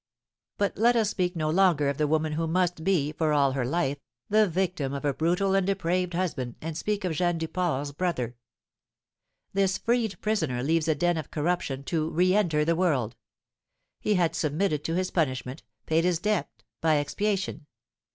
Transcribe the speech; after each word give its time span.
But 0.57 0.77
let 0.79 0.95
us 0.95 1.11
speak 1.11 1.35
no 1.35 1.51
longer 1.51 1.87
of 1.87 1.99
the 1.99 2.07
woman 2.07 2.31
who 2.33 2.47
must 2.47 2.83
be, 2.83 3.11
for 3.11 3.33
all 3.33 3.51
her 3.51 3.63
life, 3.63 3.99
the 4.31 4.47
victim 4.47 4.93
of 4.95 5.05
a 5.05 5.13
brutal 5.13 5.53
and 5.53 5.67
depraved 5.67 6.15
husband, 6.15 6.55
and 6.59 6.75
speak 6.75 7.05
of 7.05 7.11
Jeanne 7.13 7.37
Duport's 7.37 7.91
brother. 7.91 8.35
This 9.53 9.77
freed 9.77 10.19
prisoner 10.19 10.63
leaves 10.63 10.87
a 10.87 10.95
den 10.95 11.17
of 11.17 11.29
corruption 11.29 11.83
to 11.83 12.09
reënter 12.09 12.65
the 12.65 12.75
world; 12.75 13.15
he 13.99 14.15
had 14.15 14.35
submitted 14.35 14.83
to 14.85 14.95
his 14.95 15.11
punishment, 15.11 15.61
payed 15.85 16.03
his 16.03 16.17
debt 16.17 16.49
by 16.81 16.95
expiation. 16.95 17.67